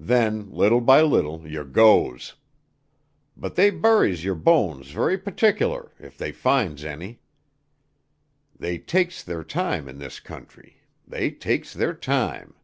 [0.00, 2.34] Then, little by little, yer goes.
[3.36, 7.20] But they buries yer bones very partic'lar, if they finds any.
[8.58, 12.54] They takes their time in this country, they takes their time."